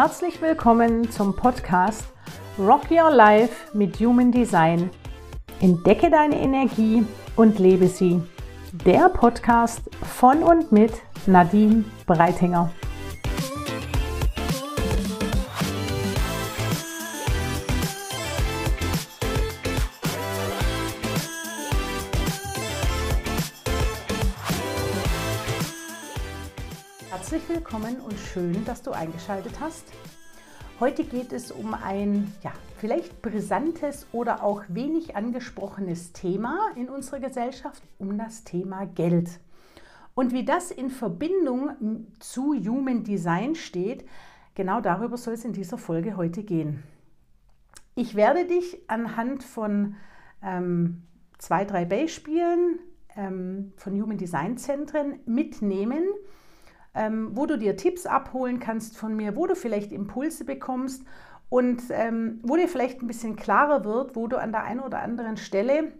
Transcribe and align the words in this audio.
Herzlich 0.00 0.40
willkommen 0.40 1.10
zum 1.10 1.34
Podcast 1.34 2.04
Rock 2.56 2.88
Your 2.88 3.10
Life 3.10 3.76
mit 3.76 3.98
Human 3.98 4.30
Design. 4.30 4.90
Entdecke 5.60 6.08
deine 6.08 6.38
Energie 6.40 7.04
und 7.34 7.58
lebe 7.58 7.88
sie. 7.88 8.22
Der 8.86 9.08
Podcast 9.08 9.82
von 10.16 10.44
und 10.44 10.70
mit 10.70 10.92
Nadine 11.26 11.84
Breitinger. 12.06 12.70
Herzlich 27.30 27.56
willkommen 27.56 27.96
und 28.00 28.18
schön, 28.18 28.64
dass 28.64 28.80
du 28.80 28.90
eingeschaltet 28.90 29.60
hast. 29.60 29.84
Heute 30.80 31.04
geht 31.04 31.34
es 31.34 31.52
um 31.52 31.74
ein 31.74 32.32
ja, 32.42 32.54
vielleicht 32.78 33.20
brisantes 33.20 34.06
oder 34.12 34.42
auch 34.42 34.62
wenig 34.68 35.14
angesprochenes 35.14 36.14
Thema 36.14 36.70
in 36.74 36.88
unserer 36.88 37.20
Gesellschaft, 37.20 37.82
um 37.98 38.16
das 38.16 38.44
Thema 38.44 38.86
Geld. 38.86 39.40
Und 40.14 40.32
wie 40.32 40.46
das 40.46 40.70
in 40.70 40.88
Verbindung 40.88 42.06
zu 42.18 42.54
Human 42.54 43.04
Design 43.04 43.56
steht, 43.56 44.06
genau 44.54 44.80
darüber 44.80 45.18
soll 45.18 45.34
es 45.34 45.44
in 45.44 45.52
dieser 45.52 45.76
Folge 45.76 46.16
heute 46.16 46.42
gehen. 46.42 46.82
Ich 47.94 48.14
werde 48.14 48.46
dich 48.46 48.78
anhand 48.88 49.44
von 49.44 49.96
ähm, 50.42 51.02
zwei, 51.36 51.66
drei 51.66 51.84
Beispielen 51.84 52.78
ähm, 53.14 53.74
von 53.76 54.00
Human 54.00 54.16
Design 54.16 54.56
Zentren 54.56 55.20
mitnehmen, 55.26 56.04
ähm, 56.98 57.30
wo 57.32 57.46
du 57.46 57.56
dir 57.56 57.76
Tipps 57.76 58.06
abholen 58.06 58.58
kannst 58.58 58.98
von 58.98 59.14
mir, 59.14 59.36
wo 59.36 59.46
du 59.46 59.54
vielleicht 59.54 59.92
Impulse 59.92 60.44
bekommst 60.44 61.04
und 61.48 61.82
ähm, 61.90 62.40
wo 62.42 62.56
dir 62.56 62.66
vielleicht 62.66 63.00
ein 63.00 63.06
bisschen 63.06 63.36
klarer 63.36 63.84
wird, 63.84 64.16
wo 64.16 64.26
du 64.26 64.36
an 64.36 64.50
der 64.50 64.64
einen 64.64 64.80
oder 64.80 65.00
anderen 65.00 65.36
Stelle, 65.36 65.92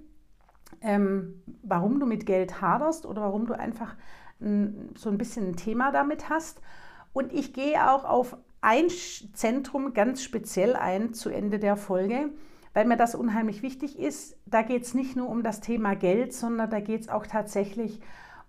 ähm, 0.80 1.40
warum 1.62 2.00
du 2.00 2.06
mit 2.06 2.26
Geld 2.26 2.60
haderst 2.60 3.06
oder 3.06 3.22
warum 3.22 3.46
du 3.46 3.56
einfach 3.56 3.94
n, 4.40 4.90
so 4.96 5.08
ein 5.08 5.18
bisschen 5.18 5.50
ein 5.50 5.56
Thema 5.56 5.92
damit 5.92 6.28
hast. 6.28 6.60
Und 7.12 7.32
ich 7.32 7.54
gehe 7.54 7.90
auch 7.90 8.04
auf 8.04 8.36
ein 8.60 8.88
Zentrum 8.88 9.94
ganz 9.94 10.24
speziell 10.24 10.74
ein 10.74 11.14
zu 11.14 11.30
Ende 11.30 11.60
der 11.60 11.76
Folge, 11.76 12.30
weil 12.74 12.86
mir 12.86 12.96
das 12.96 13.14
unheimlich 13.14 13.62
wichtig 13.62 14.00
ist. 14.00 14.36
Da 14.46 14.62
geht 14.62 14.82
es 14.82 14.94
nicht 14.94 15.14
nur 15.14 15.28
um 15.28 15.44
das 15.44 15.60
Thema 15.60 15.94
Geld, 15.94 16.34
sondern 16.34 16.68
da 16.68 16.80
geht 16.80 17.02
es 17.02 17.08
auch 17.08 17.26
tatsächlich 17.26 18.00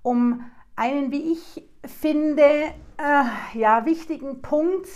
um 0.02 0.44
einen, 0.76 1.12
wie 1.12 1.34
ich 1.34 1.69
finde, 1.86 2.44
äh, 2.98 3.58
ja, 3.58 3.86
wichtigen 3.86 4.42
Punkt, 4.42 4.88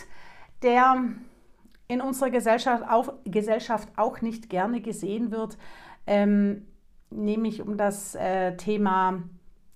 der 0.62 1.04
in 1.88 2.02
unserer 2.02 2.30
Gesellschaft 2.30 2.84
auch, 2.90 3.14
Gesellschaft 3.26 3.90
auch 3.98 4.22
nicht 4.22 4.50
gerne 4.50 4.82
gesehen 4.82 5.32
wird, 5.32 5.58
ähm, 6.08 6.68
nämlich 7.10 7.62
um 7.62 7.78
das 7.78 8.16
äh, 8.16 8.56
Thema 8.58 9.24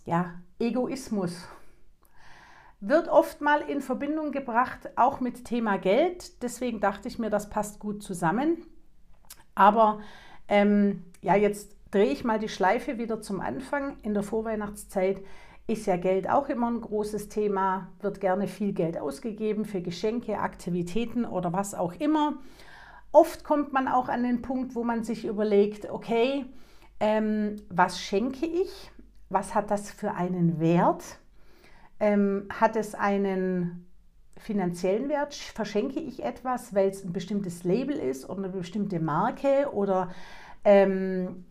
ja, 0.05 0.33
Egoismus. 0.59 1.47
Wird 2.79 3.07
oft 3.09 3.41
mal 3.41 3.61
in 3.61 3.81
Verbindung 3.81 4.31
gebracht, 4.31 4.89
auch 4.97 5.19
mit 5.19 5.45
Thema 5.45 5.77
Geld. 5.77 6.43
Deswegen 6.43 6.79
dachte 6.79 7.07
ich 7.07 7.17
mir, 7.17 7.29
das 7.29 7.49
passt 7.49 7.79
gut 7.79 8.03
zusammen. 8.03 8.65
Aber 9.55 9.99
ähm, 10.47 11.03
ja, 11.21 11.35
jetzt 11.35 11.75
drehe 11.91 12.11
ich 12.11 12.23
mal 12.23 12.37
die 12.37 12.49
Schleife 12.49 12.99
wieder 12.99 13.21
zum 13.21 13.41
Anfang 13.41 13.97
in 14.03 14.13
der 14.13 14.23
Vorweihnachtszeit 14.23 15.21
ist 15.67 15.85
ja 15.85 15.97
Geld 15.97 16.29
auch 16.29 16.47
immer 16.47 16.71
ein 16.71 16.79
großes 16.79 17.27
Thema, 17.27 17.89
wird 17.99 18.21
gerne 18.21 18.47
viel 18.47 18.71
Geld 18.71 18.97
ausgegeben 18.97 19.65
für 19.65 19.81
Geschenke, 19.81 20.39
Aktivitäten 20.39 21.25
oder 21.25 21.51
was 21.51 21.75
auch 21.75 21.93
immer. 21.93 22.37
Oft 23.11 23.43
kommt 23.43 23.73
man 23.73 23.89
auch 23.89 24.07
an 24.07 24.23
den 24.23 24.41
Punkt, 24.41 24.75
wo 24.75 24.83
man 24.83 25.03
sich 25.03 25.25
überlegt, 25.25 25.89
okay, 25.89 26.45
ähm, 26.99 27.57
was 27.69 28.01
schenke 28.01 28.45
ich? 28.45 28.91
Was 29.29 29.55
hat 29.55 29.69
das 29.69 29.91
für 29.91 30.13
einen 30.13 30.59
Wert? 30.59 31.03
Ähm, 31.99 32.47
hat 32.49 32.77
es 32.77 32.95
einen 32.95 33.85
finanziellen 34.37 35.09
Wert? 35.09 35.33
Verschenke 35.33 35.99
ich 35.99 36.23
etwas, 36.23 36.73
weil 36.73 36.89
es 36.89 37.03
ein 37.03 37.11
bestimmtes 37.11 37.65
Label 37.65 37.97
ist 37.97 38.29
oder 38.29 38.45
eine 38.45 38.49
bestimmte 38.49 39.01
Marke 39.01 39.69
oder 39.73 40.11
ähm, 40.63 41.45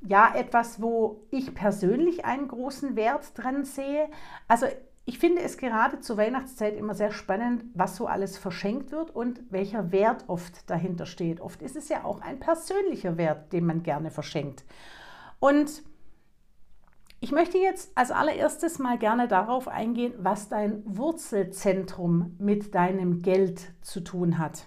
ja 0.00 0.34
etwas, 0.34 0.80
wo 0.80 1.26
ich 1.30 1.54
persönlich 1.54 2.24
einen 2.24 2.48
großen 2.48 2.96
Wert 2.96 3.32
dran 3.34 3.64
sehe. 3.64 4.08
Also 4.46 4.66
ich 5.04 5.18
finde 5.18 5.42
es 5.42 5.56
gerade 5.56 6.00
zur 6.00 6.18
Weihnachtszeit 6.18 6.76
immer 6.76 6.94
sehr 6.94 7.12
spannend, 7.12 7.64
was 7.74 7.96
so 7.96 8.06
alles 8.06 8.36
verschenkt 8.36 8.92
wird 8.92 9.10
und 9.10 9.40
welcher 9.50 9.90
Wert 9.90 10.24
oft 10.26 10.68
dahinter 10.68 11.06
steht. 11.06 11.40
Oft 11.40 11.62
ist 11.62 11.76
es 11.76 11.88
ja 11.88 12.04
auch 12.04 12.20
ein 12.20 12.38
persönlicher 12.40 13.16
Wert, 13.16 13.52
den 13.52 13.64
man 13.64 13.82
gerne 13.82 14.10
verschenkt. 14.10 14.64
Und 15.40 15.82
ich 17.20 17.32
möchte 17.32 17.58
jetzt 17.58 17.90
als 17.96 18.10
allererstes 18.10 18.78
mal 18.78 18.98
gerne 18.98 19.26
darauf 19.26 19.66
eingehen, 19.66 20.12
was 20.18 20.48
dein 20.48 20.82
Wurzelzentrum 20.84 22.36
mit 22.38 22.74
deinem 22.74 23.22
Geld 23.22 23.72
zu 23.80 24.00
tun 24.00 24.38
hat. 24.38 24.66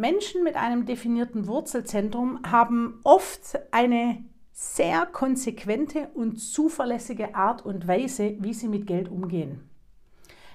Menschen 0.00 0.42
mit 0.42 0.56
einem 0.56 0.86
definierten 0.86 1.46
Wurzelzentrum 1.46 2.40
haben 2.50 3.00
oft 3.04 3.58
eine 3.70 4.24
sehr 4.50 5.04
konsequente 5.04 6.08
und 6.14 6.38
zuverlässige 6.38 7.34
Art 7.34 7.64
und 7.64 7.86
Weise, 7.86 8.34
wie 8.40 8.54
sie 8.54 8.68
mit 8.68 8.86
Geld 8.86 9.10
umgehen. 9.10 9.68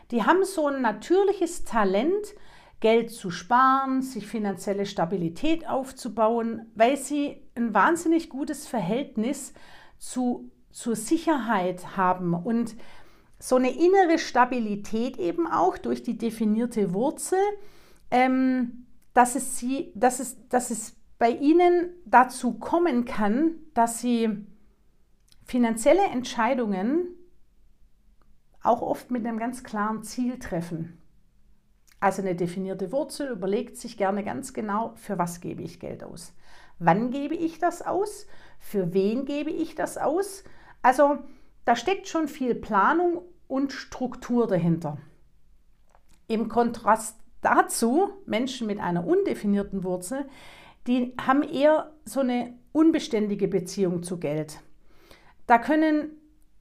Die 0.10 0.24
haben 0.24 0.44
so 0.44 0.68
ein 0.68 0.82
natürliches 0.82 1.64
Talent, 1.64 2.34
Geld 2.80 3.12
zu 3.12 3.30
sparen, 3.30 4.02
sich 4.02 4.26
finanzielle 4.26 4.88
Stabilität 4.88 5.68
aufzubauen, 5.70 6.66
weil 6.74 6.98
sie 6.98 7.38
ein 7.54 7.74
wahnsinnig 7.74 8.30
gutes 8.30 8.68
Verhältnis 8.68 9.54
zu, 10.00 10.50
zur 10.72 10.96
Sicherheit 10.96 11.96
haben 11.98 12.34
und 12.34 12.76
so 13.38 13.58
eine 13.58 13.72
innere 13.72 14.18
Stabilität 14.18 15.18
eben 15.18 15.46
auch 15.46 15.78
durch 15.78 16.02
die 16.02 16.18
definierte 16.18 16.94
Wurzel. 16.94 17.40
Ähm, 18.10 18.85
dass 19.16 19.36
es, 19.36 19.58
sie, 19.58 19.92
dass 19.96 20.20
es, 20.20 20.48
dass 20.50 20.70
es 20.70 20.96
bei 21.18 21.30
ihnen 21.30 21.90
dazu 22.06 22.54
kommen 22.54 23.06
kann, 23.06 23.56
dass 23.74 24.00
sie 24.00 24.46
finanzielle 25.46 26.04
Entscheidungen 26.04 27.08
auch 28.62 28.82
oft 28.82 29.12
mit 29.12 29.26
einem 29.26 29.40
ganz 29.40 29.64
klaren 29.64 30.04
Ziel 30.04 30.38
treffen. 30.38 31.02
Also 32.02 32.22
eine 32.22 32.36
definierte 32.36 32.92
Wurzel 32.92 33.30
überlegt 33.30 33.78
sich 33.78 33.98
gerne 33.98 34.24
ganz 34.24 34.54
genau, 34.54 34.94
für 34.96 35.18
was 35.18 35.40
gebe 35.40 35.64
ich 35.64 35.80
Geld 35.80 36.04
aus. 36.04 36.34
Wann 36.78 37.10
gebe 37.10 37.36
ich 37.36 37.58
das 37.58 37.82
aus? 37.82 38.28
Für 38.60 38.94
wen 38.94 39.24
gebe 39.24 39.50
ich 39.50 39.76
das 39.76 39.98
aus? 39.98 40.44
Also 40.82 41.20
da 41.64 41.78
steckt 41.78 42.10
schon 42.10 42.28
viel 42.28 42.54
Planung 42.54 43.22
und 43.48 43.72
Struktur 43.72 44.46
dahinter. 44.46 44.98
Im 46.28 46.50
Kontrast 46.50 47.18
dazu 47.46 48.10
Menschen 48.26 48.68
mit 48.68 48.80
einer 48.80 49.06
undefinierten 49.06 49.84
Wurzel, 49.84 50.26
die 50.88 51.14
haben 51.20 51.44
eher 51.44 51.92
so 52.04 52.20
eine 52.20 52.54
unbeständige 52.72 53.48
Beziehung 53.48 54.04
zu 54.04 54.20
Geld. 54.20 54.60
Da 55.48 55.58
können 55.58 56.12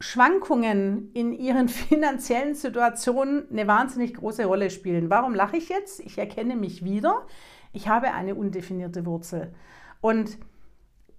Schwankungen 0.01 1.11
in 1.15 1.33
ihren 1.33 1.69
finanziellen 1.71 2.55
Situationen 2.55 3.51
eine 3.51 3.67
wahnsinnig 3.67 4.15
große 4.15 4.45
Rolle 4.45 4.71
spielen. 4.71 5.11
Warum 5.11 5.35
lache 5.35 5.57
ich 5.57 5.69
jetzt? 5.69 6.01
Ich 6.01 6.19
erkenne 6.19 6.57
mich 6.57 6.85
wieder. 6.85 7.27
Ich 7.73 7.89
habe 7.89 8.13
eine 8.13 8.35
undefinierte 8.35 9.07
Wurzel. 9.07 9.53
Und 10.01 10.39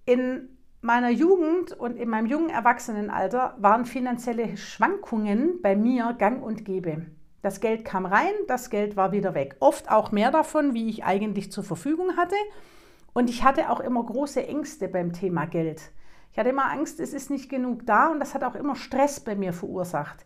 in 0.06 0.50
meiner 0.82 1.10
Jugend 1.10 1.74
und 1.74 1.98
in 1.98 2.10
meinem 2.10 2.28
jungen 2.28 2.50
Erwachsenenalter 2.50 3.56
waren 3.58 3.86
finanzielle 3.86 4.56
Schwankungen 4.56 5.62
bei 5.64 5.76
mir 5.76 6.14
gang 6.14 6.44
und 6.44 6.64
gäbe. 6.64 7.08
Das 7.46 7.60
Geld 7.60 7.86
kam 7.86 8.08
rein, 8.08 8.34
das 8.48 8.72
Geld 8.72 8.98
war 8.98 9.12
wieder 9.12 9.36
weg. 9.36 9.56
Oft 9.60 9.92
auch 9.92 10.12
mehr 10.12 10.32
davon, 10.32 10.74
wie 10.74 10.90
ich 10.90 11.04
eigentlich 11.04 11.52
zur 11.52 11.64
Verfügung 11.64 12.18
hatte. 12.18 12.34
Und 13.14 13.30
ich 13.30 13.44
hatte 13.44 13.70
auch 13.70 13.80
immer 13.82 14.04
große 14.04 14.48
Ängste 14.48 14.88
beim 14.88 15.14
Thema 15.14 15.46
Geld. 15.46 15.92
Ich 16.32 16.40
hatte 16.40 16.50
immer 16.50 16.72
Angst, 16.72 17.00
es 17.00 17.14
ist 17.14 17.30
nicht 17.30 17.48
genug 17.48 17.86
da 17.86 18.08
und 18.08 18.20
das 18.20 18.34
hat 18.34 18.44
auch 18.44 18.56
immer 18.56 18.76
Stress 18.76 19.20
bei 19.20 19.36
mir 19.36 19.54
verursacht. 19.54 20.26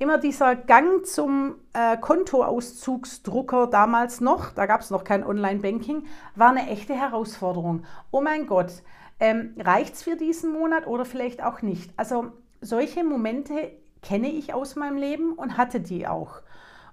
Immer 0.00 0.18
dieser 0.18 0.56
Gang 0.56 1.06
zum 1.06 1.54
äh, 1.72 1.96
Kontoauszugsdrucker 1.98 3.68
damals 3.68 4.20
noch, 4.20 4.50
da 4.50 4.66
gab 4.66 4.80
es 4.80 4.90
noch 4.90 5.04
kein 5.04 5.22
Online-Banking, 5.22 6.02
war 6.34 6.50
eine 6.50 6.68
echte 6.68 6.94
Herausforderung. 6.94 7.84
Oh 8.10 8.20
mein 8.20 8.48
Gott, 8.48 8.82
ähm, 9.20 9.54
reicht 9.56 9.94
es 9.94 10.02
für 10.02 10.16
diesen 10.16 10.52
Monat 10.52 10.88
oder 10.88 11.04
vielleicht 11.04 11.44
auch 11.44 11.62
nicht? 11.62 11.92
Also 11.96 12.32
solche 12.60 13.04
Momente 13.04 13.70
kenne 14.06 14.30
ich 14.30 14.54
aus 14.54 14.76
meinem 14.76 14.98
Leben 14.98 15.32
und 15.32 15.56
hatte 15.56 15.80
die 15.80 16.06
auch. 16.06 16.40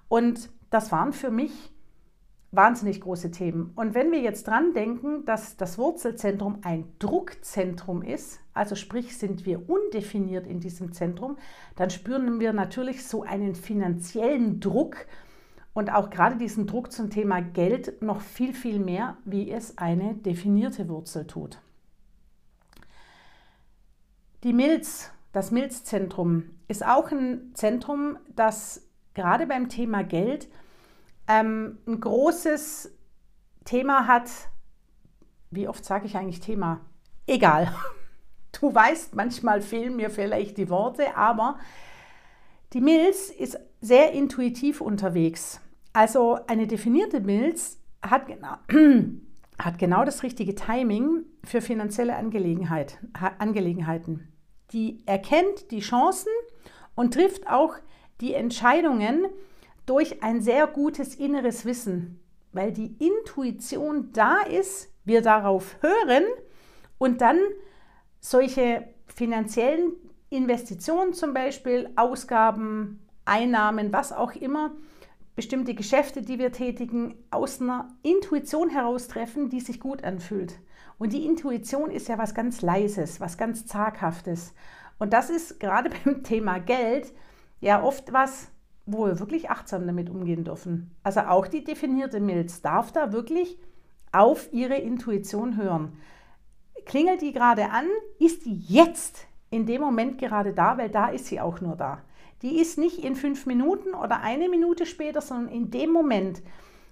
Und 0.08 0.50
das 0.70 0.90
waren 0.90 1.12
für 1.12 1.30
mich 1.30 1.70
wahnsinnig 2.50 3.00
große 3.00 3.30
Themen. 3.30 3.70
Und 3.76 3.94
wenn 3.94 4.10
wir 4.10 4.20
jetzt 4.20 4.48
dran 4.48 4.74
denken, 4.74 5.24
dass 5.24 5.56
das 5.56 5.78
Wurzelzentrum 5.78 6.58
ein 6.62 6.92
Druckzentrum 6.98 8.02
ist, 8.02 8.40
also 8.52 8.74
sprich 8.74 9.16
sind 9.16 9.46
wir 9.46 9.70
undefiniert 9.70 10.48
in 10.48 10.58
diesem 10.58 10.92
Zentrum, 10.92 11.38
dann 11.76 11.90
spüren 11.90 12.40
wir 12.40 12.52
natürlich 12.52 13.06
so 13.06 13.22
einen 13.22 13.54
finanziellen 13.54 14.58
Druck 14.58 15.06
und 15.72 15.92
auch 15.92 16.10
gerade 16.10 16.36
diesen 16.36 16.66
Druck 16.66 16.90
zum 16.90 17.10
Thema 17.10 17.42
Geld 17.42 18.02
noch 18.02 18.22
viel, 18.22 18.54
viel 18.54 18.80
mehr, 18.80 19.18
wie 19.24 19.52
es 19.52 19.78
eine 19.78 20.14
definierte 20.14 20.88
Wurzel 20.88 21.28
tut. 21.28 21.60
Die 24.42 24.52
Milz, 24.52 25.13
das 25.34 25.50
Milzzentrum, 25.50 26.44
ist 26.68 26.86
auch 26.86 27.10
ein 27.10 27.50
Zentrum, 27.54 28.16
das 28.36 28.88
gerade 29.14 29.48
beim 29.48 29.68
Thema 29.68 30.04
Geld 30.04 30.48
ähm, 31.26 31.78
ein 31.86 32.00
großes 32.00 32.96
Thema 33.64 34.06
hat. 34.06 34.30
Wie 35.50 35.66
oft 35.66 35.84
sage 35.84 36.06
ich 36.06 36.16
eigentlich 36.16 36.40
Thema? 36.40 36.80
Egal. 37.26 37.70
Du 38.60 38.72
weißt, 38.72 39.16
manchmal 39.16 39.60
fehlen 39.60 39.96
mir 39.96 40.10
vielleicht 40.10 40.58
die 40.58 40.70
Worte, 40.70 41.16
aber 41.16 41.58
die 42.72 42.80
Milz 42.80 43.28
ist 43.28 43.58
sehr 43.80 44.12
intuitiv 44.12 44.80
unterwegs. 44.80 45.60
Also 45.92 46.38
eine 46.46 46.68
definierte 46.68 47.20
Milz 47.20 47.80
hat 48.00 48.28
genau, 48.28 48.54
hat 49.58 49.78
genau 49.80 50.04
das 50.04 50.22
richtige 50.22 50.54
Timing 50.54 51.24
für 51.42 51.60
finanzielle 51.60 52.14
Angelegenheit, 52.14 53.00
Angelegenheiten. 53.38 54.33
Die 54.74 54.98
erkennt 55.06 55.70
die 55.70 55.78
Chancen 55.78 56.32
und 56.96 57.14
trifft 57.14 57.48
auch 57.48 57.76
die 58.20 58.34
Entscheidungen 58.34 59.26
durch 59.86 60.22
ein 60.22 60.40
sehr 60.40 60.66
gutes 60.66 61.14
inneres 61.14 61.64
Wissen, 61.64 62.20
weil 62.52 62.72
die 62.72 62.96
Intuition 62.98 64.10
da 64.12 64.40
ist, 64.40 64.92
wir 65.04 65.22
darauf 65.22 65.76
hören 65.80 66.24
und 66.98 67.20
dann 67.20 67.38
solche 68.18 68.88
finanziellen 69.06 69.92
Investitionen 70.30 71.12
zum 71.12 71.34
Beispiel, 71.34 71.90
Ausgaben, 71.94 72.98
Einnahmen, 73.24 73.92
was 73.92 74.12
auch 74.12 74.32
immer, 74.32 74.72
bestimmte 75.36 75.74
Geschäfte, 75.74 76.22
die 76.22 76.38
wir 76.38 76.52
tätigen, 76.52 77.16
aus 77.30 77.60
einer 77.60 77.88
Intuition 78.02 78.70
heraus 78.70 79.08
treffen, 79.08 79.48
die 79.48 79.60
sich 79.60 79.80
gut 79.80 80.04
anfühlt. 80.04 80.60
Und 80.98 81.12
die 81.12 81.26
Intuition 81.26 81.90
ist 81.90 82.08
ja 82.08 82.18
was 82.18 82.34
ganz 82.34 82.62
Leises, 82.62 83.20
was 83.20 83.36
ganz 83.36 83.66
Zaghaftes. 83.66 84.54
Und 84.98 85.12
das 85.12 85.30
ist 85.30 85.58
gerade 85.58 85.90
beim 86.04 86.22
Thema 86.22 86.58
Geld 86.58 87.12
ja 87.60 87.82
oft 87.82 88.12
was, 88.12 88.48
wo 88.86 89.06
wir 89.06 89.18
wirklich 89.18 89.50
achtsam 89.50 89.86
damit 89.86 90.10
umgehen 90.10 90.44
dürfen. 90.44 90.94
Also 91.02 91.20
auch 91.20 91.46
die 91.46 91.64
definierte 91.64 92.20
Milz 92.20 92.60
darf 92.60 92.92
da 92.92 93.12
wirklich 93.12 93.58
auf 94.12 94.52
ihre 94.52 94.76
Intuition 94.76 95.56
hören. 95.56 95.98
Klingelt 96.84 97.22
die 97.22 97.32
gerade 97.32 97.70
an? 97.70 97.86
Ist 98.18 98.44
die 98.44 98.58
jetzt 98.68 99.26
in 99.54 99.66
dem 99.66 99.80
Moment 99.80 100.18
gerade 100.18 100.52
da? 100.52 100.76
Weil 100.78 100.90
da 100.90 101.08
ist 101.08 101.26
sie 101.26 101.40
auch 101.40 101.60
nur 101.60 101.76
da. 101.76 102.02
Die 102.42 102.60
ist 102.60 102.76
nicht 102.76 102.98
in 102.98 103.16
fünf 103.16 103.46
Minuten 103.46 103.94
oder 103.94 104.20
eine 104.20 104.48
Minute 104.48 104.84
später, 104.84 105.20
sondern 105.20 105.52
in 105.52 105.70
dem 105.70 105.90
Moment. 105.90 106.42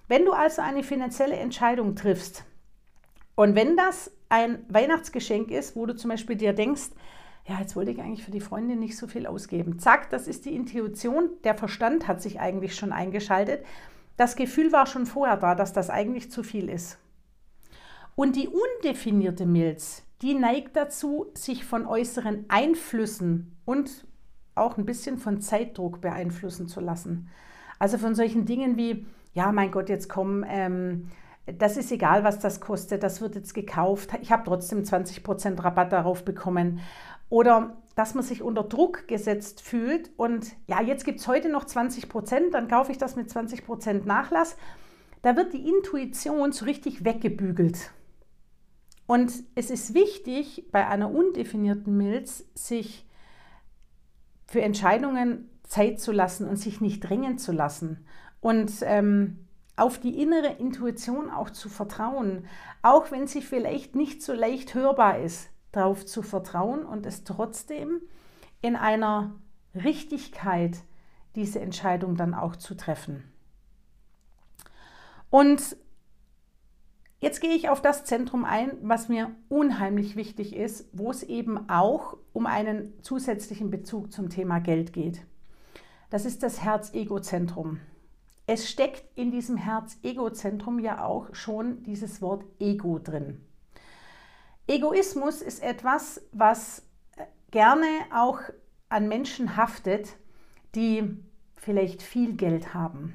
Wenn 0.07 0.25
du 0.25 0.31
also 0.31 0.61
eine 0.61 0.83
finanzielle 0.83 1.35
Entscheidung 1.35 1.95
triffst 1.95 2.45
und 3.35 3.55
wenn 3.55 3.77
das 3.77 4.11
ein 4.29 4.65
Weihnachtsgeschenk 4.69 5.51
ist, 5.51 5.75
wo 5.75 5.85
du 5.85 5.95
zum 5.95 6.09
Beispiel 6.09 6.35
dir 6.35 6.53
denkst, 6.53 6.89
ja, 7.45 7.59
jetzt 7.59 7.75
wollte 7.75 7.91
ich 7.91 7.99
eigentlich 7.99 8.23
für 8.23 8.31
die 8.31 8.39
Freundin 8.39 8.79
nicht 8.79 8.97
so 8.97 9.05
viel 9.05 9.27
ausgeben. 9.27 9.77
Zack, 9.77 10.09
das 10.09 10.27
ist 10.27 10.45
die 10.45 10.55
Intuition. 10.55 11.29
Der 11.43 11.55
Verstand 11.55 12.07
hat 12.07 12.21
sich 12.21 12.39
eigentlich 12.39 12.75
schon 12.75 12.93
eingeschaltet. 12.93 13.65
Das 14.15 14.35
Gefühl 14.35 14.71
war 14.71 14.85
schon 14.85 15.05
vorher 15.05 15.37
da, 15.37 15.53
dass 15.53 15.73
das 15.73 15.89
eigentlich 15.89 16.31
zu 16.31 16.43
viel 16.43 16.69
ist. 16.69 16.97
Und 18.15 18.35
die 18.35 18.47
undefinierte 18.47 19.45
Milz, 19.45 20.03
die 20.23 20.33
neigt 20.33 20.77
dazu, 20.77 21.27
sich 21.33 21.65
von 21.65 21.85
äußeren 21.85 22.45
Einflüssen 22.47 23.57
und 23.65 24.07
auch 24.55 24.77
ein 24.77 24.85
bisschen 24.85 25.17
von 25.17 25.41
Zeitdruck 25.41 25.99
beeinflussen 25.99 26.69
zu 26.69 26.79
lassen. 26.79 27.29
Also 27.77 27.97
von 27.97 28.15
solchen 28.15 28.45
Dingen 28.45 28.77
wie, 28.77 29.05
ja, 29.33 29.51
mein 29.51 29.71
Gott, 29.71 29.89
jetzt 29.89 30.07
komm, 30.07 30.45
ähm, 30.47 31.09
das 31.45 31.75
ist 31.75 31.91
egal, 31.91 32.23
was 32.23 32.39
das 32.39 32.61
kostet, 32.61 33.03
das 33.03 33.19
wird 33.19 33.35
jetzt 33.35 33.53
gekauft, 33.53 34.11
ich 34.21 34.31
habe 34.31 34.43
trotzdem 34.45 34.83
20% 34.83 35.61
Rabatt 35.61 35.91
darauf 35.91 36.23
bekommen. 36.23 36.79
Oder 37.27 37.75
dass 37.95 38.13
man 38.13 38.23
sich 38.23 38.41
unter 38.41 38.63
Druck 38.63 39.09
gesetzt 39.09 39.61
fühlt 39.61 40.11
und 40.15 40.53
ja, 40.67 40.81
jetzt 40.81 41.03
gibt 41.03 41.19
es 41.19 41.27
heute 41.27 41.49
noch 41.49 41.65
20%, 41.65 42.51
dann 42.51 42.69
kaufe 42.69 42.93
ich 42.93 42.97
das 42.97 43.17
mit 43.17 43.29
20% 43.29 44.05
Nachlass. 44.05 44.55
Da 45.21 45.35
wird 45.35 45.51
die 45.51 45.67
Intuition 45.67 46.53
so 46.53 46.63
richtig 46.63 47.03
weggebügelt. 47.03 47.91
Und 49.05 49.31
es 49.55 49.69
ist 49.69 49.93
wichtig, 49.93 50.67
bei 50.71 50.87
einer 50.87 51.11
undefinierten 51.11 51.95
Milz 51.97 52.45
sich 52.55 53.05
für 54.47 54.61
Entscheidungen 54.61 55.49
Zeit 55.63 55.99
zu 55.99 56.11
lassen 56.11 56.47
und 56.47 56.57
sich 56.57 56.81
nicht 56.81 57.01
drängen 57.01 57.37
zu 57.37 57.51
lassen. 57.51 58.05
Und 58.39 58.71
ähm, 58.81 59.47
auf 59.75 59.99
die 59.99 60.21
innere 60.21 60.53
Intuition 60.53 61.29
auch 61.29 61.49
zu 61.49 61.69
vertrauen, 61.69 62.45
auch 62.81 63.11
wenn 63.11 63.27
sie 63.27 63.41
vielleicht 63.41 63.95
nicht 63.95 64.21
so 64.21 64.33
leicht 64.33 64.75
hörbar 64.75 65.19
ist, 65.19 65.49
darauf 65.71 66.05
zu 66.05 66.21
vertrauen 66.21 66.85
und 66.85 67.05
es 67.05 67.23
trotzdem 67.23 68.01
in 68.61 68.75
einer 68.75 69.35
Richtigkeit 69.73 70.77
diese 71.35 71.59
Entscheidung 71.59 72.15
dann 72.15 72.35
auch 72.35 72.55
zu 72.55 72.75
treffen. 72.75 73.23
Und 75.31 75.75
Jetzt 77.23 77.39
gehe 77.39 77.55
ich 77.55 77.69
auf 77.69 77.81
das 77.81 78.03
Zentrum 78.03 78.43
ein, 78.43 78.73
was 78.81 79.07
mir 79.07 79.33
unheimlich 79.47 80.17
wichtig 80.17 80.53
ist, 80.53 80.89
wo 80.91 81.09
es 81.09 81.23
eben 81.23 81.69
auch 81.69 82.17
um 82.33 82.45
einen 82.45 83.01
zusätzlichen 83.01 83.71
Bezug 83.71 84.11
zum 84.11 84.29
Thema 84.29 84.59
Geld 84.59 84.91
geht. 84.91 85.25
Das 86.09 86.25
ist 86.25 86.43
das 86.43 86.61
Herz-Ego-Zentrum. 86.61 87.79
Es 88.45 88.69
steckt 88.69 89.05
in 89.17 89.31
diesem 89.31 89.55
Herz-Ego-Zentrum 89.55 90.79
ja 90.79 91.05
auch 91.05 91.33
schon 91.33 91.81
dieses 91.83 92.21
Wort 92.21 92.43
Ego 92.59 92.99
drin. 92.99 93.39
Egoismus 94.67 95.41
ist 95.41 95.63
etwas, 95.63 96.21
was 96.33 96.85
gerne 97.51 97.87
auch 98.13 98.41
an 98.89 99.07
Menschen 99.07 99.55
haftet, 99.55 100.17
die 100.75 101.23
vielleicht 101.55 102.01
viel 102.01 102.33
Geld 102.33 102.73
haben 102.73 103.13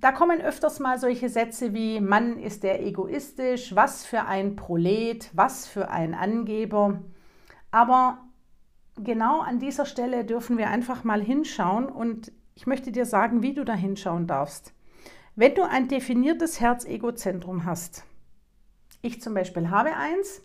da 0.00 0.12
kommen 0.12 0.40
öfters 0.40 0.80
mal 0.80 0.98
solche 0.98 1.28
Sätze 1.28 1.72
wie 1.74 2.00
Mann 2.00 2.38
ist 2.38 2.62
der 2.62 2.84
egoistisch, 2.84 3.74
was 3.74 4.04
für 4.04 4.24
ein 4.24 4.56
Prolet, 4.56 5.30
was 5.32 5.66
für 5.66 5.90
ein 5.90 6.14
Angeber. 6.14 7.02
Aber 7.70 8.18
genau 8.96 9.40
an 9.40 9.58
dieser 9.58 9.86
Stelle 9.86 10.24
dürfen 10.24 10.58
wir 10.58 10.70
einfach 10.70 11.04
mal 11.04 11.22
hinschauen 11.22 11.86
und 11.86 12.32
ich 12.54 12.66
möchte 12.66 12.90
dir 12.90 13.04
sagen, 13.04 13.42
wie 13.42 13.54
du 13.54 13.64
da 13.64 13.74
hinschauen 13.74 14.26
darfst. 14.26 14.72
Wenn 15.34 15.54
du 15.54 15.62
ein 15.62 15.88
definiertes 15.88 16.60
Herz-Ego-Zentrum 16.60 17.66
hast, 17.66 18.04
ich 19.02 19.20
zum 19.20 19.34
Beispiel 19.34 19.70
habe 19.70 19.94
eins, 19.94 20.42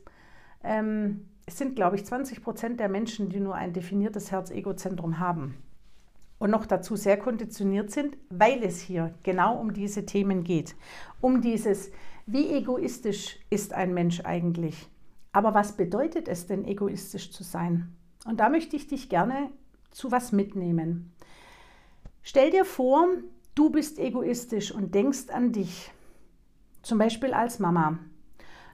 ähm, 0.64 1.30
es 1.46 1.58
sind, 1.58 1.76
glaube 1.76 1.96
ich, 1.96 2.06
20 2.06 2.44
Prozent 2.44 2.80
der 2.80 2.90
Menschen, 2.90 3.30
die 3.30 3.40
nur 3.40 3.56
ein 3.56 3.74
definiertes 3.74 4.32
Herz-Ego-Zentrum 4.32 5.20
haben 5.20 5.58
und 6.42 6.50
noch 6.50 6.66
dazu 6.66 6.96
sehr 6.96 7.18
konditioniert 7.18 7.92
sind, 7.92 8.18
weil 8.32 8.64
es 8.64 8.82
hier 8.82 9.14
genau 9.22 9.60
um 9.60 9.74
diese 9.74 10.08
Themen 10.08 10.44
geht. 10.44 10.76
Um 11.22 11.40
dieses, 11.40 11.92
wie 12.26 12.50
egoistisch 12.50 13.38
ist 13.52 13.74
ein 13.74 13.94
Mensch 13.94 14.22
eigentlich? 14.22 14.90
Aber 15.34 15.54
was 15.54 15.78
bedeutet 15.78 16.28
es 16.28 16.48
denn, 16.48 16.66
egoistisch 16.66 17.32
zu 17.32 17.44
sein? 17.44 17.96
Und 18.26 18.40
da 18.40 18.50
möchte 18.50 18.76
ich 18.76 18.88
dich 18.88 19.08
gerne 19.08 19.52
zu 19.92 20.12
was 20.12 20.32
mitnehmen. 20.32 21.14
Stell 22.24 22.50
dir 22.50 22.66
vor, 22.66 23.06
du 23.54 23.70
bist 23.70 24.00
egoistisch 24.00 24.72
und 24.72 24.96
denkst 24.96 25.30
an 25.30 25.52
dich, 25.52 25.92
zum 26.82 26.98
Beispiel 26.98 27.36
als 27.36 27.60
Mama. 27.60 28.00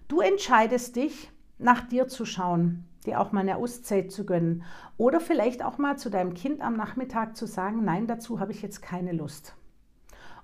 Du 0.08 0.22
entscheidest 0.22 0.96
dich, 0.96 1.30
nach 1.58 1.86
dir 1.86 2.08
zu 2.08 2.24
schauen, 2.24 2.86
dir 3.08 3.20
auch 3.20 3.32
mal 3.32 3.42
eine 3.42 3.58
Auszeit 3.58 4.12
zu 4.12 4.26
gönnen. 4.26 4.64
Oder 4.98 5.20
vielleicht 5.20 5.64
auch 5.64 5.78
mal 5.78 5.98
zu 5.98 6.10
deinem 6.10 6.34
Kind 6.34 6.62
am 6.62 6.78
Nachmittag 6.78 7.36
zu 7.36 7.48
sagen, 7.48 7.84
nein, 7.84 8.06
dazu 8.08 8.40
habe 8.40 8.52
ich 8.52 8.62
jetzt 8.62 8.82
keine 8.82 9.14
Lust. 9.14 9.56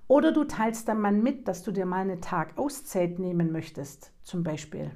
Oder 0.08 0.32
du 0.32 0.44
teilst 0.44 0.88
deinem 0.88 1.02
Mann 1.02 1.24
mit, 1.24 1.48
dass 1.48 1.64
du 1.64 1.72
dir 1.72 1.86
mal 1.86 2.02
einen 2.02 2.22
Tag 2.22 2.58
Auszeit 2.58 3.20
nehmen 3.20 3.52
möchtest, 3.52 4.12
zum 4.24 4.44
Beispiel. 4.44 4.92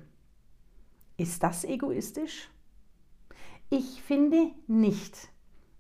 Ist 1.18 1.44
das 1.44 1.64
egoistisch? 1.64 2.50
Ich 3.70 4.02
finde 4.02 4.52
nicht. 4.68 5.30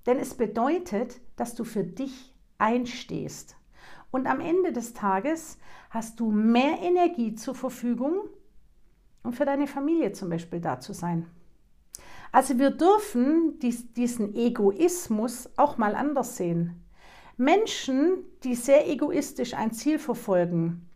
Denn 0.06 0.18
es 0.20 0.36
bedeutet, 0.36 1.22
dass 1.36 1.56
du 1.56 1.64
für 1.64 1.84
dich 1.84 2.34
einstehst. 2.58 3.56
Und 4.10 4.26
am 4.26 4.40
Ende 4.40 4.72
des 4.72 4.94
Tages 4.94 5.58
hast 5.90 6.20
du 6.20 6.32
mehr 6.32 6.80
Energie 6.82 7.36
zur 7.36 7.56
Verfügung, 7.56 8.30
um 9.24 9.34
für 9.34 9.46
deine 9.46 9.68
Familie 9.68 10.14
zum 10.14 10.30
Beispiel 10.30 10.62
da 10.62 10.80
zu 10.80 10.94
sein. 10.94 11.28
Also 12.38 12.60
wir 12.60 12.70
dürfen 12.70 13.58
dies, 13.64 13.92
diesen 13.94 14.36
Egoismus 14.36 15.50
auch 15.58 15.80
mal 15.80 15.96
anders 15.96 16.38
sehen. 16.38 16.86
Menschen, 17.36 18.26
die 18.44 18.54
sehr 18.54 18.88
egoistisch 18.88 19.56
ein 19.56 19.72
Ziel 19.72 19.98
verfolgen, 19.98 20.88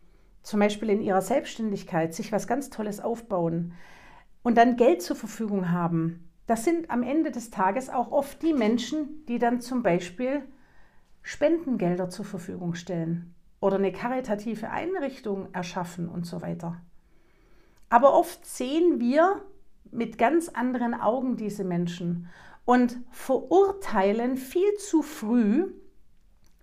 zum 0.44 0.60
Beispiel 0.60 0.88
in 0.88 1.02
ihrer 1.02 1.20
Selbstständigkeit, 1.20 2.14
sich 2.14 2.30
was 2.30 2.46
ganz 2.46 2.70
Tolles 2.70 3.00
aufbauen 3.00 3.72
und 4.44 4.56
dann 4.56 4.76
Geld 4.76 5.02
zur 5.02 5.16
Verfügung 5.16 5.72
haben, 5.72 6.30
das 6.46 6.62
sind 6.62 6.92
am 6.92 7.02
Ende 7.02 7.32
des 7.32 7.50
Tages 7.50 7.90
auch 7.90 8.12
oft 8.12 8.40
die 8.40 8.52
Menschen, 8.52 9.26
die 9.26 9.40
dann 9.40 9.60
zum 9.60 9.82
Beispiel 9.82 10.42
Spendengelder 11.22 12.08
zur 12.08 12.24
Verfügung 12.24 12.76
stellen 12.76 13.34
oder 13.58 13.78
eine 13.78 13.90
karitative 13.90 14.70
Einrichtung 14.70 15.52
erschaffen 15.52 16.08
und 16.08 16.24
so 16.24 16.40
weiter. 16.40 16.80
Aber 17.88 18.14
oft 18.14 18.46
sehen 18.46 19.00
wir 19.00 19.42
mit 19.92 20.18
ganz 20.18 20.48
anderen 20.48 20.94
Augen 20.94 21.36
diese 21.36 21.64
Menschen 21.64 22.28
und 22.64 22.98
verurteilen 23.10 24.36
viel 24.36 24.74
zu 24.74 25.02
früh, 25.02 25.72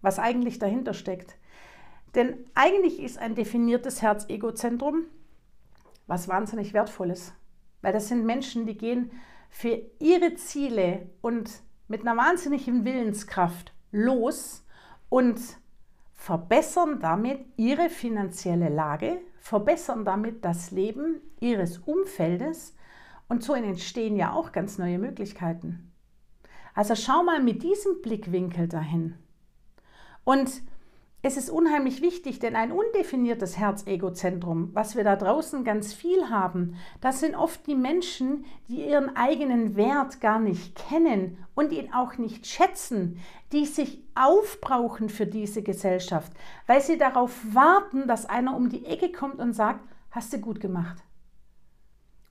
was 0.01 0.19
eigentlich 0.19 0.59
dahinter 0.59 0.93
steckt. 0.93 1.37
Denn 2.15 2.45
eigentlich 2.55 3.01
ist 3.01 3.17
ein 3.17 3.35
definiertes 3.35 4.01
Herz-Ego-Zentrum 4.01 5.05
was 6.09 6.27
wahnsinnig 6.27 6.73
wertvolles. 6.73 7.33
Weil 7.81 7.93
das 7.93 8.09
sind 8.09 8.25
Menschen, 8.25 8.65
die 8.65 8.77
gehen 8.77 9.11
für 9.49 9.79
ihre 9.99 10.33
Ziele 10.33 11.07
und 11.21 11.61
mit 11.87 12.01
einer 12.01 12.17
wahnsinnigen 12.17 12.83
Willenskraft 12.83 13.73
los 13.91 14.65
und 15.07 15.39
verbessern 16.13 16.99
damit 16.99 17.45
ihre 17.55 17.89
finanzielle 17.89 18.69
Lage, 18.69 19.21
verbessern 19.39 20.03
damit 20.03 20.43
das 20.43 20.71
Leben 20.71 21.21
ihres 21.39 21.77
Umfeldes 21.77 22.75
und 23.29 23.43
so 23.43 23.53
entstehen 23.53 24.15
ja 24.17 24.33
auch 24.33 24.51
ganz 24.51 24.77
neue 24.77 24.99
Möglichkeiten. 24.99 25.93
Also 26.73 26.95
schau 26.95 27.23
mal 27.23 27.41
mit 27.41 27.63
diesem 27.63 28.01
Blickwinkel 28.01 28.67
dahin. 28.67 29.15
Und 30.23 30.61
es 31.21 31.35
ist 31.35 31.49
unheimlich 31.49 32.01
wichtig, 32.01 32.39
denn 32.39 32.55
ein 32.55 32.71
undefiniertes 32.71 33.57
Herz-Ego-Zentrum, 33.57 34.69
was 34.73 34.95
wir 34.95 35.03
da 35.03 35.17
draußen 35.17 35.65
ganz 35.65 35.93
viel 35.93 36.29
haben, 36.29 36.75
das 37.01 37.19
sind 37.19 37.35
oft 37.35 37.67
die 37.67 37.75
Menschen, 37.75 38.45
die 38.69 38.87
ihren 38.87 39.17
eigenen 39.17 39.75
Wert 39.75 40.21
gar 40.21 40.39
nicht 40.39 40.75
kennen 40.75 41.37
und 41.55 41.73
ihn 41.73 41.93
auch 41.93 42.17
nicht 42.17 42.47
schätzen, 42.47 43.19
die 43.51 43.65
sich 43.65 44.01
aufbrauchen 44.15 45.09
für 45.09 45.27
diese 45.27 45.61
Gesellschaft, 45.61 46.31
weil 46.67 46.79
sie 46.79 46.97
darauf 46.97 47.37
warten, 47.53 48.07
dass 48.07 48.25
einer 48.25 48.55
um 48.55 48.69
die 48.69 48.85
Ecke 48.85 49.11
kommt 49.11 49.39
und 49.39 49.51
sagt, 49.51 49.81
hast 50.11 50.31
du 50.31 50.39
gut 50.39 50.61
gemacht. 50.61 51.03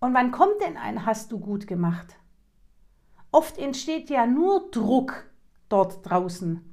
Und 0.00 0.14
wann 0.14 0.31
kommt 0.31 0.61
denn 0.61 0.76
ein 0.76 1.05
hast 1.07 1.33
du 1.33 1.38
gut 1.38 1.67
gemacht? 1.67 2.17
Oft 3.31 3.59
entsteht 3.59 4.11
ja 4.11 4.26
nur 4.26 4.71
Druck 4.71 5.26
dort 5.69 6.09
draußen. 6.09 6.64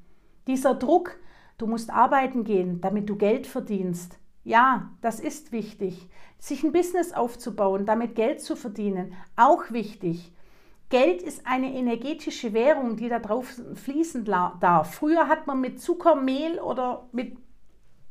Dieser 0.47 0.75
Druck, 0.75 1.17
Du 1.57 1.67
musst 1.67 1.89
arbeiten 1.89 2.43
gehen, 2.43 2.81
damit 2.81 3.09
du 3.09 3.15
Geld 3.15 3.47
verdienst. 3.47 4.19
Ja, 4.43 4.89
das 5.01 5.19
ist 5.21 5.53
wichtig. 5.53 6.09
Sich 6.37 6.63
ein 6.63 6.73
Business 6.73 7.13
aufzubauen, 7.13 7.85
damit 7.85 8.15
Geld 8.15 8.41
zu 8.41 8.57
verdienen, 8.57 9.13
auch 9.37 9.71
wichtig. 9.71 10.33
Geld 10.89 11.21
ist 11.21 11.47
eine 11.47 11.73
energetische 11.73 12.53
Währung, 12.53 12.97
die 12.97 13.09
da 13.09 13.19
drauf 13.19 13.59
fließen 13.73 14.25
darf. 14.25 14.93
Früher 14.93 15.29
hat 15.29 15.47
man 15.47 15.61
mit 15.61 15.81
Zucker, 15.81 16.15
Mehl 16.15 16.59
oder 16.59 17.07
mit 17.11 17.37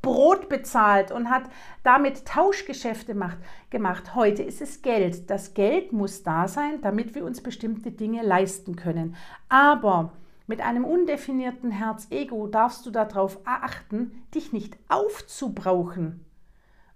Brot 0.04 0.48
bezahlt 0.48 1.10
und 1.10 1.30
hat 1.30 1.44
damit 1.82 2.26
Tauschgeschäfte 2.26 3.16
gemacht. 3.70 4.14
Heute 4.14 4.42
ist 4.42 4.60
es 4.60 4.82
Geld. 4.82 5.30
Das 5.30 5.54
Geld 5.54 5.92
muss 5.92 6.22
da 6.22 6.46
sein, 6.46 6.80
damit 6.82 7.14
wir 7.14 7.24
uns 7.24 7.42
bestimmte 7.42 7.90
Dinge 7.90 8.22
leisten 8.22 8.76
können. 8.76 9.16
Aber 9.48 10.12
mit 10.46 10.60
einem 10.60 10.84
undefinierten 10.84 11.70
Herz-Ego 11.70 12.46
darfst 12.46 12.84
du 12.86 12.90
darauf 12.90 13.40
achten, 13.44 14.22
dich 14.34 14.52
nicht 14.52 14.76
aufzubrauchen 14.88 16.24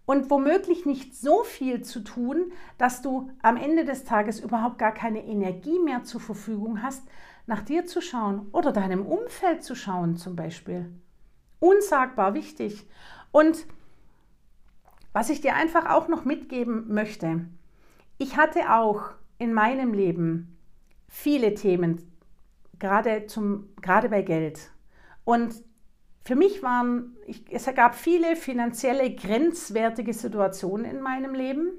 und 0.08 0.30
womöglich 0.30 0.86
nicht 0.86 1.14
so 1.14 1.44
viel 1.44 1.82
zu 1.82 2.00
tun, 2.00 2.52
dass 2.78 3.02
du 3.02 3.30
am 3.42 3.58
Ende 3.58 3.84
des 3.84 4.04
Tages 4.04 4.40
überhaupt 4.40 4.78
gar 4.78 4.92
keine 4.92 5.22
Energie 5.22 5.78
mehr 5.78 6.02
zur 6.02 6.20
Verfügung 6.20 6.82
hast, 6.82 7.02
nach 7.46 7.60
dir 7.60 7.84
zu 7.84 8.00
schauen 8.00 8.48
oder 8.52 8.72
deinem 8.72 9.04
Umfeld 9.04 9.62
zu 9.62 9.74
schauen 9.74 10.16
zum 10.16 10.34
Beispiel. 10.34 10.90
Unsagbar 11.60 12.34
wichtig. 12.34 12.86
Und 13.32 13.66
was 15.12 15.30
ich 15.30 15.40
dir 15.40 15.54
einfach 15.54 15.86
auch 15.90 16.08
noch 16.08 16.24
mitgeben 16.24 16.92
möchte, 16.92 17.46
ich 18.18 18.36
hatte 18.36 18.72
auch 18.72 19.10
in 19.38 19.54
meinem 19.54 19.92
Leben 19.92 20.58
viele 21.08 21.54
Themen 21.54 22.12
gerade, 22.78 23.26
zum, 23.26 23.68
gerade 23.80 24.08
bei 24.08 24.22
Geld. 24.22 24.70
Und 25.24 25.54
für 26.24 26.36
mich 26.36 26.62
waren, 26.62 27.16
ich, 27.26 27.44
es 27.50 27.66
gab 27.74 27.94
viele 27.94 28.36
finanzielle 28.36 29.14
grenzwertige 29.14 30.12
Situationen 30.12 30.84
in 30.84 31.00
meinem 31.00 31.34
Leben. 31.34 31.70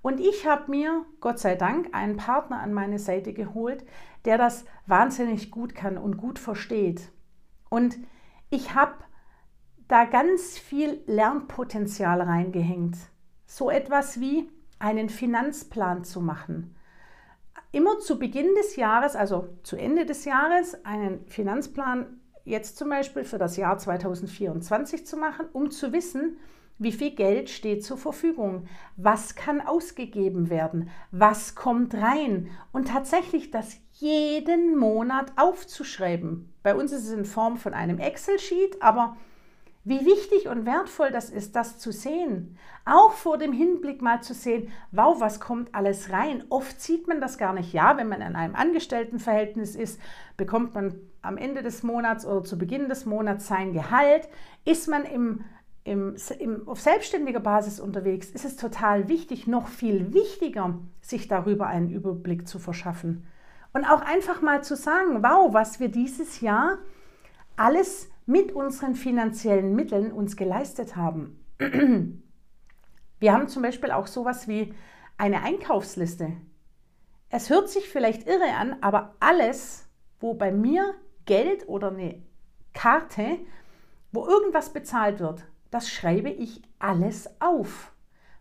Und 0.00 0.20
ich 0.20 0.46
habe 0.46 0.70
mir, 0.70 1.04
Gott 1.20 1.38
sei 1.38 1.54
Dank, 1.54 1.94
einen 1.94 2.16
Partner 2.16 2.60
an 2.60 2.72
meine 2.72 2.98
Seite 2.98 3.32
geholt, 3.32 3.84
der 4.24 4.38
das 4.38 4.64
wahnsinnig 4.86 5.50
gut 5.50 5.74
kann 5.74 5.98
und 5.98 6.16
gut 6.16 6.38
versteht. 6.38 7.10
Und 7.68 7.98
ich 8.54 8.74
habe 8.74 8.94
da 9.88 10.04
ganz 10.04 10.58
viel 10.58 11.02
Lernpotenzial 11.06 12.22
reingehängt. 12.22 12.96
So 13.46 13.70
etwas 13.70 14.20
wie 14.20 14.48
einen 14.78 15.08
Finanzplan 15.08 16.04
zu 16.04 16.20
machen 16.20 16.74
immer 17.74 17.98
zu 17.98 18.18
Beginn 18.18 18.54
des 18.54 18.76
Jahres, 18.76 19.16
also 19.16 19.48
zu 19.64 19.76
Ende 19.76 20.06
des 20.06 20.24
Jahres, 20.24 20.84
einen 20.84 21.26
Finanzplan 21.26 22.20
jetzt 22.44 22.76
zum 22.76 22.88
Beispiel 22.88 23.24
für 23.24 23.38
das 23.38 23.56
Jahr 23.56 23.76
2024 23.76 25.04
zu 25.04 25.16
machen, 25.16 25.46
um 25.52 25.70
zu 25.70 25.92
wissen, 25.92 26.36
wie 26.78 26.92
viel 26.92 27.10
Geld 27.10 27.50
steht 27.50 27.84
zur 27.84 27.98
Verfügung, 27.98 28.68
was 28.96 29.34
kann 29.34 29.60
ausgegeben 29.60 30.50
werden, 30.50 30.88
was 31.10 31.56
kommt 31.56 31.94
rein 31.94 32.48
und 32.72 32.88
tatsächlich 32.88 33.50
das 33.50 33.76
jeden 33.94 34.76
Monat 34.76 35.32
aufzuschreiben. 35.36 36.52
Bei 36.62 36.74
uns 36.74 36.92
ist 36.92 37.06
es 37.06 37.12
in 37.12 37.24
Form 37.24 37.56
von 37.56 37.74
einem 37.74 37.98
Excel-Sheet, 37.98 38.82
aber 38.82 39.16
wie 39.84 40.04
wichtig 40.04 40.48
und 40.48 40.66
wertvoll 40.66 41.10
das 41.10 41.30
ist, 41.30 41.54
das 41.54 41.78
zu 41.78 41.92
sehen. 41.92 42.56
Auch 42.86 43.12
vor 43.12 43.38
dem 43.38 43.52
Hinblick 43.52 44.02
mal 44.02 44.22
zu 44.22 44.34
sehen, 44.34 44.72
wow, 44.90 45.20
was 45.20 45.40
kommt 45.40 45.74
alles 45.74 46.10
rein. 46.10 46.42
Oft 46.48 46.80
sieht 46.80 47.06
man 47.06 47.20
das 47.20 47.38
gar 47.38 47.52
nicht. 47.52 47.72
Ja, 47.72 47.96
wenn 47.96 48.08
man 48.08 48.22
in 48.22 48.34
einem 48.34 48.54
Angestelltenverhältnis 48.54 49.76
ist, 49.76 50.00
bekommt 50.36 50.74
man 50.74 50.98
am 51.22 51.36
Ende 51.36 51.62
des 51.62 51.82
Monats 51.82 52.26
oder 52.26 52.42
zu 52.44 52.58
Beginn 52.58 52.88
des 52.88 53.04
Monats 53.04 53.46
sein 53.46 53.74
Gehalt. 53.74 54.28
Ist 54.64 54.88
man 54.88 55.04
im, 55.04 55.44
im, 55.84 56.16
im, 56.38 56.66
auf 56.66 56.80
selbstständiger 56.80 57.40
Basis 57.40 57.78
unterwegs, 57.78 58.30
ist 58.30 58.46
es 58.46 58.56
total 58.56 59.08
wichtig, 59.08 59.46
noch 59.46 59.68
viel 59.68 60.14
wichtiger, 60.14 60.78
sich 61.02 61.28
darüber 61.28 61.66
einen 61.66 61.90
Überblick 61.90 62.48
zu 62.48 62.58
verschaffen. 62.58 63.26
Und 63.74 63.84
auch 63.84 64.00
einfach 64.00 64.40
mal 64.40 64.64
zu 64.64 64.76
sagen, 64.76 65.22
wow, 65.22 65.52
was 65.52 65.80
wir 65.80 65.88
dieses 65.88 66.40
Jahr 66.40 66.78
alles 67.56 68.08
mit 68.24 68.52
unseren 68.52 68.94
finanziellen 68.94 69.74
Mitteln 69.74 70.12
uns 70.12 70.36
geleistet 70.36 70.96
haben. 70.96 71.44
Wir 73.18 73.32
haben 73.32 73.48
zum 73.48 73.62
Beispiel 73.62 73.90
auch 73.90 74.06
sowas 74.06 74.48
wie 74.48 74.74
eine 75.18 75.42
Einkaufsliste. 75.42 76.32
Es 77.30 77.50
hört 77.50 77.68
sich 77.68 77.88
vielleicht 77.88 78.26
irre 78.26 78.54
an, 78.58 78.76
aber 78.80 79.14
alles, 79.18 79.88
wo 80.20 80.34
bei 80.34 80.52
mir 80.52 80.94
Geld 81.26 81.68
oder 81.68 81.88
eine 81.88 82.22
Karte, 82.74 83.38
wo 84.12 84.26
irgendwas 84.26 84.72
bezahlt 84.72 85.18
wird, 85.18 85.44
das 85.70 85.90
schreibe 85.90 86.30
ich 86.30 86.62
alles 86.78 87.28
auf, 87.40 87.92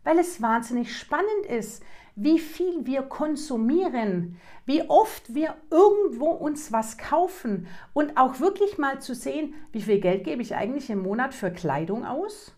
weil 0.03 0.19
es 0.19 0.41
wahnsinnig 0.41 0.95
spannend 0.95 1.45
ist, 1.49 1.83
wie 2.15 2.39
viel 2.39 2.85
wir 2.85 3.03
konsumieren, 3.03 4.37
wie 4.65 4.83
oft 4.89 5.33
wir 5.33 5.55
irgendwo 5.71 6.27
uns 6.27 6.71
was 6.71 6.97
kaufen 6.97 7.67
und 7.93 8.17
auch 8.17 8.39
wirklich 8.39 8.77
mal 8.77 9.01
zu 9.01 9.15
sehen, 9.15 9.55
wie 9.71 9.81
viel 9.81 9.99
Geld 9.99 10.23
gebe 10.23 10.41
ich 10.41 10.55
eigentlich 10.55 10.89
im 10.89 11.01
Monat 11.01 11.33
für 11.33 11.51
Kleidung 11.51 12.05
aus? 12.05 12.55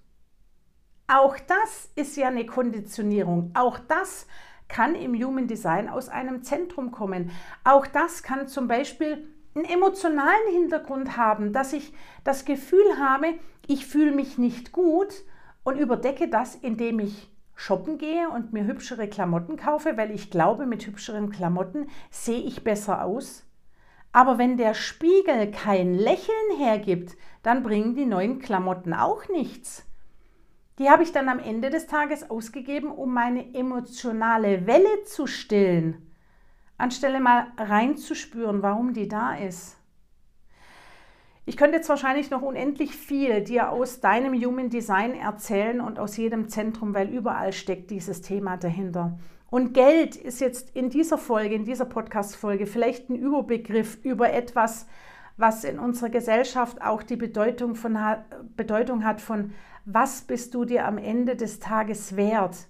Auch 1.07 1.37
das 1.39 1.89
ist 1.95 2.17
ja 2.17 2.27
eine 2.27 2.45
Konditionierung. 2.45 3.51
Auch 3.53 3.77
das 3.79 4.27
kann 4.67 4.95
im 4.95 5.13
Human 5.13 5.47
Design 5.47 5.87
aus 5.87 6.09
einem 6.09 6.41
Zentrum 6.41 6.91
kommen. 6.91 7.31
Auch 7.63 7.85
das 7.85 8.23
kann 8.23 8.47
zum 8.47 8.67
Beispiel 8.67 9.27
einen 9.53 9.65
emotionalen 9.65 10.51
Hintergrund 10.51 11.15
haben, 11.15 11.53
dass 11.53 11.73
ich 11.73 11.93
das 12.23 12.43
Gefühl 12.43 12.97
habe, 12.99 13.35
ich 13.67 13.85
fühle 13.85 14.11
mich 14.11 14.37
nicht 14.37 14.71
gut 14.71 15.23
und 15.63 15.77
überdecke 15.77 16.27
das, 16.27 16.55
indem 16.55 16.99
ich 16.99 17.31
shoppen 17.55 17.97
gehe 17.97 18.29
und 18.29 18.53
mir 18.53 18.65
hübschere 18.65 19.07
Klamotten 19.07 19.57
kaufe, 19.57 19.97
weil 19.97 20.11
ich 20.11 20.29
glaube, 20.29 20.65
mit 20.65 20.85
hübscheren 20.85 21.29
Klamotten 21.29 21.87
sehe 22.11 22.41
ich 22.41 22.63
besser 22.63 23.03
aus. 23.03 23.45
Aber 24.11 24.37
wenn 24.37 24.57
der 24.57 24.73
Spiegel 24.73 25.51
kein 25.51 25.93
Lächeln 25.93 26.57
hergibt, 26.57 27.17
dann 27.43 27.63
bringen 27.63 27.95
die 27.95 28.05
neuen 28.05 28.39
Klamotten 28.39 28.93
auch 28.93 29.27
nichts. 29.29 29.85
Die 30.79 30.89
habe 30.89 31.03
ich 31.03 31.11
dann 31.11 31.29
am 31.29 31.39
Ende 31.39 31.69
des 31.69 31.87
Tages 31.87 32.29
ausgegeben, 32.29 32.91
um 32.91 33.13
meine 33.13 33.53
emotionale 33.53 34.67
Welle 34.67 35.03
zu 35.05 35.25
stillen, 35.25 36.11
anstelle 36.77 37.21
mal 37.21 37.47
reinzuspüren, 37.57 38.61
warum 38.61 38.93
die 38.93 39.07
da 39.07 39.35
ist. 39.35 39.77
Ich 41.47 41.57
könnte 41.57 41.77
jetzt 41.77 41.89
wahrscheinlich 41.89 42.31
noch 42.31 42.41
unendlich 42.41 42.95
viel 42.95 43.41
dir 43.41 43.69
aus 43.69 43.99
deinem 43.99 44.33
Human 44.33 44.69
Design 44.69 45.13
erzählen 45.13 45.79
und 45.79 45.99
aus 45.99 46.17
jedem 46.17 46.49
Zentrum, 46.49 46.95
weil 46.95 47.09
überall 47.09 47.53
steckt 47.53 47.91
dieses 47.91 48.21
Thema 48.21 48.57
dahinter. 48.57 49.19
Und 49.51 49.73
Geld 49.73 50.15
ist 50.15 50.41
jetzt 50.41 50.75
in 50.75 50.89
dieser 50.89 51.19
Folge, 51.19 51.53
in 51.53 51.63
dieser 51.63 51.85
Podcast-Folge 51.85 52.65
vielleicht 52.65 53.09
ein 53.09 53.15
Überbegriff 53.15 54.03
über 54.03 54.33
etwas, 54.33 54.87
was 55.37 55.63
in 55.63 55.77
unserer 55.77 56.09
Gesellschaft 56.09 56.81
auch 56.81 57.03
die 57.03 57.15
Bedeutung, 57.15 57.75
von, 57.75 57.97
Bedeutung 58.55 59.05
hat 59.05 59.21
von, 59.21 59.53
was 59.85 60.21
bist 60.21 60.55
du 60.55 60.65
dir 60.65 60.87
am 60.87 60.97
Ende 60.97 61.35
des 61.35 61.59
Tages 61.59 62.15
wert? 62.15 62.67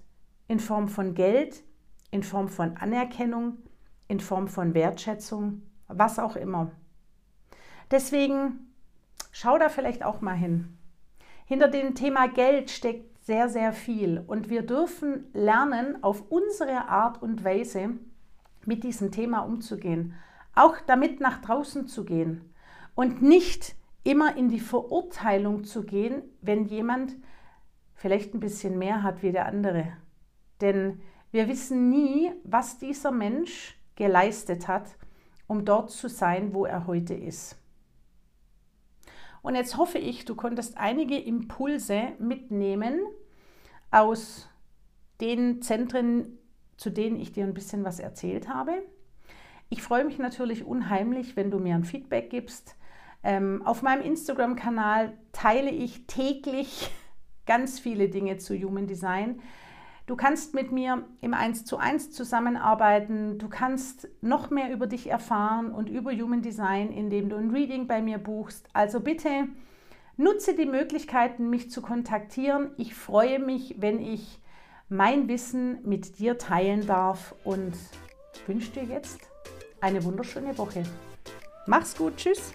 In 0.48 0.60
Form 0.60 0.88
von 0.88 1.14
Geld, 1.14 1.64
in 2.10 2.22
Form 2.22 2.48
von 2.48 2.76
Anerkennung, 2.76 3.56
in 4.06 4.20
Form 4.20 4.48
von 4.48 4.74
Wertschätzung, 4.74 5.62
was 5.88 6.18
auch 6.18 6.36
immer. 6.36 6.72
Deswegen 7.90 8.72
schau 9.32 9.58
da 9.58 9.68
vielleicht 9.68 10.04
auch 10.04 10.20
mal 10.20 10.34
hin. 10.34 10.76
Hinter 11.46 11.68
dem 11.68 11.94
Thema 11.94 12.26
Geld 12.26 12.70
steckt 12.70 13.24
sehr, 13.24 13.48
sehr 13.48 13.72
viel 13.72 14.22
und 14.26 14.50
wir 14.50 14.62
dürfen 14.62 15.26
lernen, 15.32 16.02
auf 16.02 16.30
unsere 16.30 16.88
Art 16.88 17.22
und 17.22 17.44
Weise 17.44 17.90
mit 18.64 18.84
diesem 18.84 19.12
Thema 19.12 19.40
umzugehen, 19.40 20.14
auch 20.54 20.76
damit 20.86 21.20
nach 21.20 21.40
draußen 21.40 21.86
zu 21.86 22.04
gehen 22.04 22.52
und 22.94 23.22
nicht 23.22 23.76
immer 24.04 24.36
in 24.36 24.48
die 24.48 24.60
Verurteilung 24.60 25.64
zu 25.64 25.84
gehen, 25.84 26.22
wenn 26.40 26.66
jemand 26.66 27.16
vielleicht 27.94 28.34
ein 28.34 28.40
bisschen 28.40 28.78
mehr 28.78 29.02
hat 29.02 29.22
wie 29.22 29.32
der 29.32 29.46
andere. 29.46 29.92
Denn 30.60 31.00
wir 31.32 31.48
wissen 31.48 31.90
nie, 31.90 32.32
was 32.44 32.78
dieser 32.78 33.10
Mensch 33.10 33.76
geleistet 33.96 34.68
hat, 34.68 34.96
um 35.46 35.64
dort 35.64 35.90
zu 35.90 36.08
sein, 36.08 36.54
wo 36.54 36.64
er 36.66 36.86
heute 36.86 37.14
ist. 37.14 37.56
Und 39.42 39.54
jetzt 39.54 39.76
hoffe 39.76 39.98
ich, 39.98 40.24
du 40.24 40.34
konntest 40.34 40.76
einige 40.76 41.18
Impulse 41.18 42.12
mitnehmen 42.18 43.00
aus 43.90 44.48
den 45.20 45.62
Zentren, 45.62 46.38
zu 46.76 46.90
denen 46.90 47.16
ich 47.16 47.32
dir 47.32 47.44
ein 47.44 47.54
bisschen 47.54 47.84
was 47.84 48.00
erzählt 48.00 48.48
habe. 48.48 48.82
Ich 49.68 49.82
freue 49.82 50.04
mich 50.04 50.18
natürlich 50.18 50.64
unheimlich, 50.64 51.36
wenn 51.36 51.50
du 51.50 51.58
mir 51.58 51.74
ein 51.74 51.84
Feedback 51.84 52.30
gibst. 52.30 52.76
Ähm, 53.22 53.62
auf 53.64 53.82
meinem 53.82 54.02
Instagram-Kanal 54.02 55.16
teile 55.32 55.70
ich 55.70 56.06
täglich 56.06 56.90
ganz 57.46 57.78
viele 57.78 58.08
Dinge 58.08 58.36
zu 58.38 58.54
Human 58.54 58.86
Design. 58.86 59.40
Du 60.06 60.14
kannst 60.14 60.54
mit 60.54 60.70
mir 60.70 61.04
im 61.20 61.34
1 61.34 61.64
zu 61.64 61.78
1 61.78 62.12
zusammenarbeiten. 62.12 63.38
Du 63.38 63.48
kannst 63.48 64.08
noch 64.20 64.50
mehr 64.50 64.70
über 64.72 64.86
dich 64.86 65.10
erfahren 65.10 65.72
und 65.72 65.88
über 65.88 66.12
Human 66.12 66.42
Design, 66.42 66.92
indem 66.92 67.28
du 67.28 67.36
ein 67.36 67.50
Reading 67.50 67.88
bei 67.88 68.00
mir 68.00 68.18
buchst. 68.18 68.68
Also 68.72 69.00
bitte 69.00 69.48
nutze 70.16 70.54
die 70.54 70.66
Möglichkeiten, 70.66 71.50
mich 71.50 71.72
zu 71.72 71.82
kontaktieren. 71.82 72.70
Ich 72.76 72.94
freue 72.94 73.40
mich, 73.40 73.76
wenn 73.78 74.00
ich 74.00 74.40
mein 74.88 75.26
Wissen 75.28 75.80
mit 75.84 76.20
dir 76.20 76.38
teilen 76.38 76.86
darf 76.86 77.34
und 77.42 77.74
wünsche 78.46 78.70
dir 78.70 78.84
jetzt 78.84 79.18
eine 79.80 80.04
wunderschöne 80.04 80.56
Woche. 80.56 80.84
Mach's 81.66 81.96
gut, 81.96 82.16
tschüss. 82.16 82.54